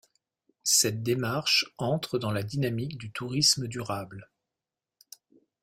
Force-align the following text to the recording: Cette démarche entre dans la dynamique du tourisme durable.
Cette 0.63 1.03
démarche 1.03 1.71
entre 1.77 2.17
dans 2.17 2.31
la 2.31 2.41
dynamique 2.41 2.97
du 2.97 3.11
tourisme 3.11 3.67
durable. 3.67 4.31